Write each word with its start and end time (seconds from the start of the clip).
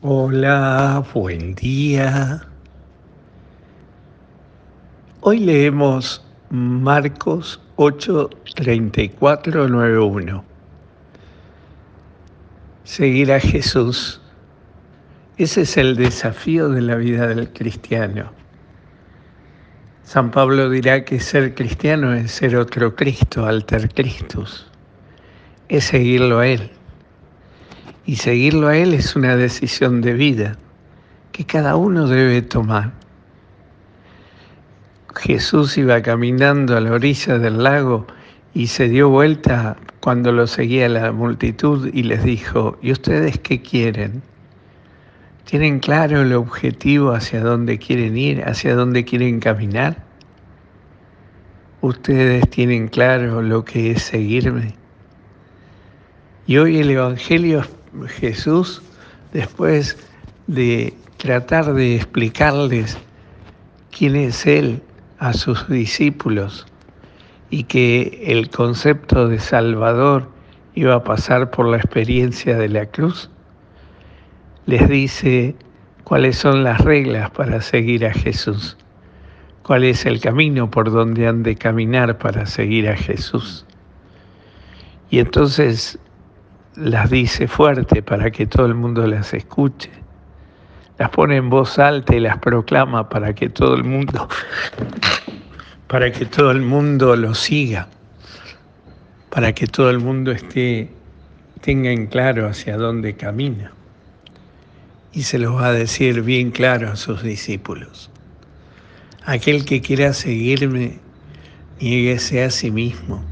Hola, 0.00 1.04
buen 1.12 1.56
día. 1.56 2.46
Hoy 5.22 5.40
leemos 5.40 6.24
Marcos 6.50 7.60
8, 7.74 8.30
34, 8.54 9.68
91. 9.68 10.44
Seguir 12.84 13.32
a 13.32 13.40
Jesús. 13.40 14.20
Ese 15.36 15.62
es 15.62 15.76
el 15.76 15.96
desafío 15.96 16.68
de 16.68 16.82
la 16.82 16.94
vida 16.94 17.26
del 17.26 17.52
cristiano. 17.52 18.30
San 20.04 20.30
Pablo 20.30 20.70
dirá 20.70 21.04
que 21.04 21.18
ser 21.18 21.56
cristiano 21.56 22.14
es 22.14 22.30
ser 22.30 22.54
otro 22.54 22.94
Cristo, 22.94 23.46
alter 23.46 23.92
Christus. 23.92 24.64
Es 25.68 25.86
seguirlo 25.86 26.38
a 26.38 26.46
Él 26.46 26.77
y 28.08 28.16
seguirlo 28.16 28.68
a 28.68 28.76
Él 28.78 28.94
es 28.94 29.16
una 29.16 29.36
decisión 29.36 30.00
de 30.00 30.14
vida 30.14 30.56
que 31.30 31.44
cada 31.44 31.76
uno 31.76 32.08
debe 32.08 32.40
tomar. 32.40 32.92
Jesús 35.14 35.76
iba 35.76 36.00
caminando 36.00 36.74
a 36.74 36.80
la 36.80 36.92
orilla 36.92 37.38
del 37.38 37.62
lago 37.62 38.06
y 38.54 38.68
se 38.68 38.88
dio 38.88 39.10
vuelta 39.10 39.76
cuando 40.00 40.32
lo 40.32 40.46
seguía 40.46 40.88
la 40.88 41.12
multitud 41.12 41.90
y 41.92 42.02
les 42.04 42.24
dijo, 42.24 42.78
¿y 42.80 42.92
ustedes 42.92 43.38
qué 43.40 43.60
quieren? 43.60 44.22
¿Tienen 45.44 45.78
claro 45.78 46.22
el 46.22 46.32
objetivo 46.32 47.12
hacia 47.12 47.42
dónde 47.42 47.78
quieren 47.78 48.16
ir, 48.16 48.42
hacia 48.42 48.74
dónde 48.74 49.04
quieren 49.04 49.38
caminar? 49.38 50.02
¿Ustedes 51.82 52.48
tienen 52.48 52.88
claro 52.88 53.42
lo 53.42 53.66
que 53.66 53.90
es 53.90 54.02
seguirme? 54.02 54.74
Y 56.46 56.56
hoy 56.56 56.78
el 56.78 56.88
Evangelio 56.88 57.64
Jesús, 58.06 58.82
después 59.32 59.96
de 60.46 60.94
tratar 61.16 61.74
de 61.74 61.96
explicarles 61.96 62.96
quién 63.90 64.16
es 64.16 64.46
Él 64.46 64.82
a 65.18 65.32
sus 65.32 65.68
discípulos 65.68 66.66
y 67.50 67.64
que 67.64 68.22
el 68.26 68.50
concepto 68.50 69.28
de 69.28 69.38
Salvador 69.38 70.30
iba 70.74 70.94
a 70.94 71.04
pasar 71.04 71.50
por 71.50 71.66
la 71.66 71.78
experiencia 71.78 72.56
de 72.56 72.68
la 72.68 72.86
cruz, 72.86 73.30
les 74.66 74.88
dice 74.88 75.56
cuáles 76.04 76.36
son 76.36 76.62
las 76.62 76.80
reglas 76.82 77.30
para 77.30 77.60
seguir 77.60 78.06
a 78.06 78.12
Jesús, 78.12 78.76
cuál 79.62 79.84
es 79.84 80.06
el 80.06 80.20
camino 80.20 80.70
por 80.70 80.92
donde 80.92 81.26
han 81.26 81.42
de 81.42 81.56
caminar 81.56 82.18
para 82.18 82.46
seguir 82.46 82.88
a 82.88 82.96
Jesús. 82.96 83.64
Y 85.10 85.18
entonces 85.18 85.98
las 86.78 87.10
dice 87.10 87.48
fuerte 87.48 88.02
para 88.02 88.30
que 88.30 88.46
todo 88.46 88.66
el 88.66 88.74
mundo 88.74 89.06
las 89.06 89.34
escuche. 89.34 89.90
Las 90.96 91.10
pone 91.10 91.36
en 91.36 91.50
voz 91.50 91.78
alta 91.78 92.14
y 92.14 92.20
las 92.20 92.38
proclama 92.38 93.08
para 93.08 93.34
que 93.34 93.48
todo 93.48 93.74
el 93.74 93.84
mundo, 93.84 94.28
para 95.88 96.10
que 96.12 96.24
todo 96.26 96.50
el 96.50 96.60
mundo 96.60 97.16
lo 97.16 97.34
siga, 97.34 97.88
para 99.30 99.52
que 99.52 99.66
todo 99.66 99.90
el 99.90 99.98
mundo 99.98 100.30
esté, 100.32 100.90
tenga 101.60 101.90
en 101.90 102.06
claro 102.06 102.48
hacia 102.48 102.76
dónde 102.76 103.14
camina. 103.14 103.72
Y 105.12 105.22
se 105.22 105.38
los 105.38 105.56
va 105.56 105.68
a 105.68 105.72
decir 105.72 106.22
bien 106.22 106.50
claro 106.50 106.90
a 106.90 106.96
sus 106.96 107.22
discípulos. 107.22 108.10
Aquel 109.24 109.64
que 109.64 109.80
quiera 109.80 110.12
seguirme, 110.12 110.98
nieguese 111.80 112.44
a 112.44 112.50
sí 112.50 112.70
mismo, 112.70 113.22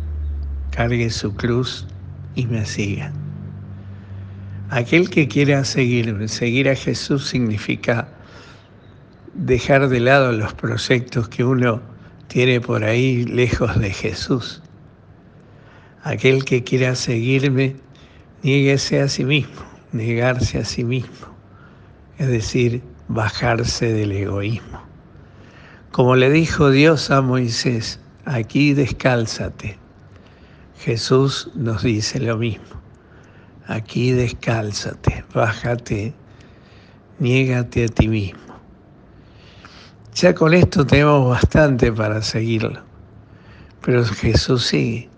cargue 0.71 1.11
su 1.11 1.35
cruz 1.35 1.87
y 2.35 2.47
me 2.47 2.65
siga. 2.65 3.13
Aquel 4.71 5.11
que 5.11 5.29
quiera 5.29 5.65
seguir, 5.65 6.29
seguir 6.29 6.69
a 6.69 6.75
Jesús 6.75 7.29
significa 7.29 8.09
dejar 9.33 9.89
de 9.89 10.01
lado 10.01 10.33
los 10.33 10.55
proyectos 10.55 11.29
que 11.29 11.45
uno 11.45 11.81
tiene 12.27 12.61
por 12.61 12.83
ahí 12.83 13.25
lejos 13.27 13.79
de 13.79 13.91
Jesús. 13.91 14.61
Aquel 16.03 16.45
que 16.45 16.65
quiera 16.65 16.97
seguirme, 16.97 17.77
nieguese 18.43 19.01
a 19.01 19.09
sí 19.09 19.25
mismo, 19.25 19.63
negarse 19.93 20.59
a 20.59 20.65
sí 20.65 20.83
mismo, 20.83 21.29
es 22.19 22.27
decir, 22.27 22.83
bajarse 23.07 23.93
del 23.93 24.11
egoísmo. 24.11 24.83
Como 25.93 26.17
le 26.17 26.29
dijo 26.29 26.71
Dios 26.71 27.13
a 27.13 27.23
Moisés, 27.23 28.01
aquí 28.25 28.75
descálzate. 28.75 29.79
Jesús 30.81 31.51
nos 31.55 31.85
dice 31.85 32.19
lo 32.19 32.37
mismo 32.37 32.76
aquí 33.67 34.13
descálzate, 34.13 35.25
bájate, 35.35 36.15
niégate 37.19 37.85
a 37.85 37.89
ti 37.89 38.09
mismo. 38.09 38.41
Ya 40.15 40.35
con 40.35 40.55
esto 40.55 40.87
tenemos 40.87 41.29
bastante 41.29 41.93
para 41.93 42.23
seguirlo, 42.23 42.81
pero 43.83 44.05
Jesús 44.05 44.67
sigue, 44.67 45.09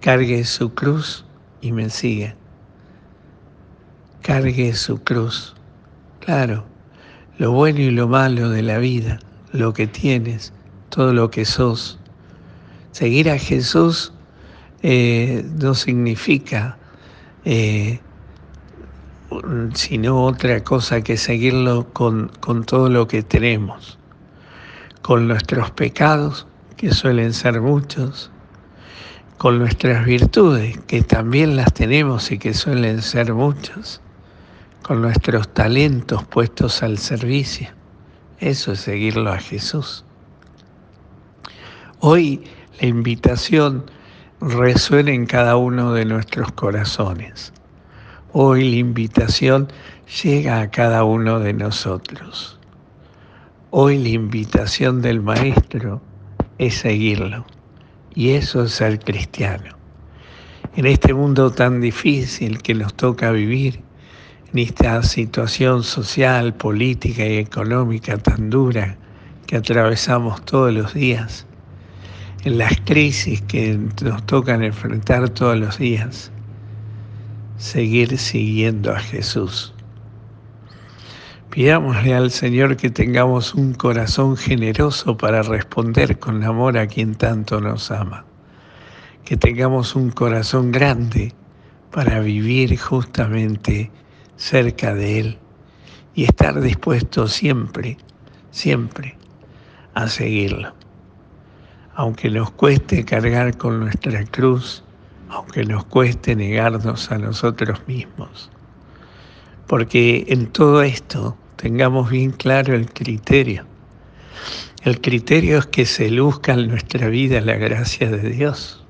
cargue 0.00 0.44
su 0.44 0.72
cruz 0.72 1.24
y 1.60 1.72
me 1.72 1.90
sigue. 1.90 2.34
Cargue 4.22 4.74
su 4.74 5.02
cruz. 5.02 5.54
Claro, 6.20 6.64
lo 7.38 7.52
bueno 7.52 7.80
y 7.80 7.90
lo 7.90 8.08
malo 8.08 8.48
de 8.48 8.62
la 8.62 8.78
vida, 8.78 9.20
lo 9.52 9.72
que 9.72 9.86
tienes, 9.86 10.52
todo 10.88 11.12
lo 11.12 11.30
que 11.30 11.44
sos. 11.44 11.98
Seguir 12.90 13.30
a 13.30 13.38
Jesús 13.38 14.12
eh, 14.82 15.44
no 15.60 15.74
significa 15.74 16.78
eh, 17.48 18.00
sino 19.74 20.24
otra 20.24 20.64
cosa 20.64 21.02
que 21.02 21.16
seguirlo 21.16 21.86
con, 21.92 22.32
con 22.40 22.64
todo 22.64 22.90
lo 22.90 23.06
que 23.06 23.22
tenemos, 23.22 23.98
con 25.00 25.28
nuestros 25.28 25.70
pecados, 25.70 26.48
que 26.76 26.92
suelen 26.92 27.32
ser 27.32 27.60
muchos, 27.60 28.32
con 29.38 29.60
nuestras 29.60 30.04
virtudes, 30.04 30.76
que 30.88 31.02
también 31.02 31.54
las 31.54 31.72
tenemos 31.72 32.32
y 32.32 32.38
que 32.38 32.52
suelen 32.52 33.00
ser 33.00 33.32
muchos, 33.32 34.00
con 34.82 35.00
nuestros 35.00 35.48
talentos 35.54 36.24
puestos 36.24 36.82
al 36.82 36.98
servicio. 36.98 37.68
Eso 38.40 38.72
es 38.72 38.80
seguirlo 38.80 39.30
a 39.30 39.38
Jesús. 39.38 40.04
Hoy 42.00 42.42
la 42.80 42.88
invitación 42.88 43.88
resuena 44.40 45.12
en 45.12 45.26
cada 45.26 45.56
uno 45.56 45.94
de 45.94 46.04
nuestros 46.04 46.52
corazones. 46.52 47.52
Hoy 48.32 48.68
la 48.70 48.76
invitación 48.76 49.68
llega 50.22 50.60
a 50.60 50.70
cada 50.70 51.04
uno 51.04 51.40
de 51.40 51.54
nosotros. 51.54 52.58
Hoy 53.70 53.98
la 53.98 54.10
invitación 54.10 55.00
del 55.00 55.22
Maestro 55.22 56.02
es 56.58 56.76
seguirlo. 56.76 57.46
Y 58.14 58.30
eso 58.30 58.64
es 58.64 58.72
ser 58.72 58.98
cristiano. 58.98 59.76
En 60.74 60.86
este 60.86 61.14
mundo 61.14 61.50
tan 61.50 61.80
difícil 61.80 62.62
que 62.62 62.74
nos 62.74 62.94
toca 62.94 63.30
vivir, 63.30 63.80
en 64.52 64.58
esta 64.58 65.02
situación 65.02 65.82
social, 65.82 66.54
política 66.54 67.24
y 67.26 67.38
económica 67.38 68.18
tan 68.18 68.50
dura 68.50 68.96
que 69.46 69.56
atravesamos 69.56 70.44
todos 70.44 70.72
los 70.72 70.94
días, 70.94 71.46
las 72.44 72.80
crisis 72.84 73.42
que 73.42 73.78
nos 74.02 74.24
tocan 74.26 74.62
enfrentar 74.62 75.28
todos 75.30 75.58
los 75.58 75.78
días, 75.78 76.30
seguir 77.56 78.16
siguiendo 78.18 78.92
a 78.92 79.00
Jesús. 79.00 79.74
Pidámosle 81.50 82.14
al 82.14 82.30
Señor 82.30 82.76
que 82.76 82.90
tengamos 82.90 83.54
un 83.54 83.72
corazón 83.72 84.36
generoso 84.36 85.16
para 85.16 85.42
responder 85.42 86.18
con 86.18 86.44
amor 86.44 86.76
a 86.78 86.86
quien 86.86 87.14
tanto 87.14 87.60
nos 87.60 87.90
ama, 87.90 88.24
que 89.24 89.36
tengamos 89.36 89.96
un 89.96 90.10
corazón 90.10 90.70
grande 90.70 91.32
para 91.90 92.20
vivir 92.20 92.78
justamente 92.78 93.90
cerca 94.36 94.94
de 94.94 95.20
Él 95.20 95.38
y 96.14 96.24
estar 96.24 96.60
dispuestos 96.60 97.32
siempre, 97.32 97.96
siempre 98.50 99.16
a 99.94 100.08
seguirlo 100.08 100.85
aunque 101.96 102.30
nos 102.30 102.50
cueste 102.50 103.06
cargar 103.06 103.56
con 103.56 103.80
nuestra 103.80 104.22
cruz, 104.26 104.84
aunque 105.30 105.64
nos 105.64 105.86
cueste 105.86 106.36
negarnos 106.36 107.10
a 107.10 107.16
nosotros 107.16 107.80
mismos. 107.86 108.50
Porque 109.66 110.26
en 110.28 110.46
todo 110.46 110.82
esto 110.82 111.36
tengamos 111.56 112.10
bien 112.10 112.32
claro 112.32 112.74
el 112.74 112.92
criterio. 112.92 113.64
El 114.84 115.00
criterio 115.00 115.58
es 115.58 115.66
que 115.66 115.86
se 115.86 116.10
luzca 116.10 116.52
en 116.52 116.68
nuestra 116.68 117.08
vida 117.08 117.40
la 117.40 117.56
gracia 117.56 118.10
de 118.10 118.28
Dios. 118.28 118.84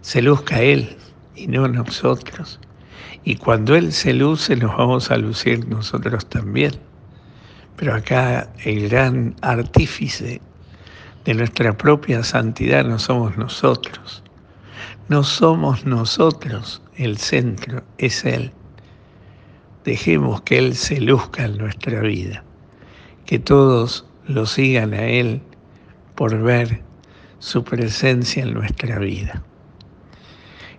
Se 0.00 0.20
luzca 0.20 0.60
Él 0.60 0.96
y 1.36 1.46
no 1.46 1.68
nosotros. 1.68 2.58
Y 3.22 3.36
cuando 3.36 3.76
Él 3.76 3.92
se 3.92 4.12
luce 4.12 4.56
nos 4.56 4.76
vamos 4.76 5.12
a 5.12 5.16
lucir 5.16 5.68
nosotros 5.68 6.26
también. 6.26 6.72
Pero 7.76 7.94
acá 7.94 8.50
el 8.64 8.88
gran 8.88 9.36
artífice 9.42 10.40
de 11.26 11.34
nuestra 11.34 11.76
propia 11.76 12.22
santidad 12.22 12.84
no 12.84 13.00
somos 13.00 13.36
nosotros. 13.36 14.22
No 15.08 15.24
somos 15.24 15.84
nosotros 15.84 16.80
el 16.94 17.18
centro, 17.18 17.82
es 17.98 18.24
Él. 18.24 18.52
dejemos 19.84 20.40
que 20.42 20.58
Él 20.58 20.74
se 20.74 21.00
luzca 21.00 21.44
en 21.44 21.58
nuestra 21.58 22.00
vida, 22.00 22.42
que 23.24 23.38
todos 23.38 24.04
lo 24.26 24.46
sigan 24.46 24.94
a 24.94 25.04
Él 25.04 25.42
por 26.14 26.40
ver 26.42 26.82
su 27.38 27.62
presencia 27.62 28.42
en 28.42 28.54
nuestra 28.54 28.98
vida. 28.98 29.42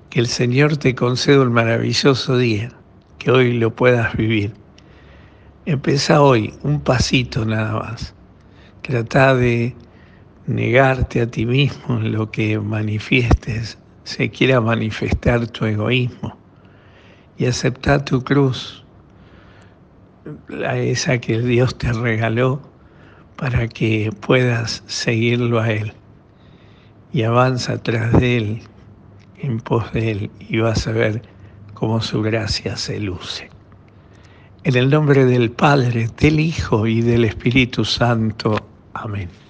Que 0.10 0.20
el 0.22 0.28
Señor 0.28 0.78
te 0.78 0.96
conceda 0.96 1.42
un 1.42 1.54
maravilloso 1.54 2.38
día, 2.38 2.72
que 3.18 3.32
hoy 3.32 3.54
lo 3.54 3.74
puedas 3.76 4.16
vivir. 4.16 4.54
Empieza 5.66 6.22
hoy 6.22 6.54
un 6.64 6.80
pasito 6.82 7.46
nada 7.46 7.80
más. 7.80 8.14
Trata 8.82 9.36
de 9.36 9.76
negarte 10.48 11.22
a 11.22 11.28
ti 11.28 11.46
mismo 11.46 12.00
lo 12.00 12.32
que 12.32 12.60
manifiestes, 12.60 13.78
se 14.06 14.30
quiera 14.30 14.62
manifestar 14.62 15.48
tu 15.48 15.66
egoísmo 15.66 16.38
y 17.38 17.46
aceptar 17.46 18.06
tu 18.06 18.24
cruz, 18.24 18.84
la 20.48 20.78
esa 20.78 21.20
que 21.20 21.40
Dios 21.40 21.78
te 21.78 21.92
regaló 21.92 22.62
para 23.36 23.68
que 23.68 24.12
puedas 24.22 24.84
seguirlo 24.88 25.60
a 25.60 25.72
Él. 25.72 25.94
Y 27.14 27.24
avanza 27.24 27.82
tras 27.82 28.14
de 28.20 28.38
Él, 28.38 28.62
en 29.40 29.60
pos 29.60 29.92
de 29.94 30.12
Él, 30.12 30.32
y 30.40 30.60
vas 30.60 30.88
a 30.88 30.92
ver 30.92 31.22
cómo 31.74 32.02
su 32.02 32.22
gracia 32.22 32.76
se 32.76 33.00
luce. 33.00 33.50
En 34.64 34.76
el 34.76 34.90
nombre 34.90 35.26
del 35.26 35.52
Padre, 35.52 36.10
del 36.20 36.40
Hijo 36.40 36.88
y 36.88 37.02
del 37.02 37.26
Espíritu 37.26 37.86
Santo. 37.86 38.58
Amén. 38.94 39.47